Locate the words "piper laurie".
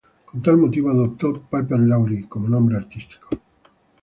1.47-2.27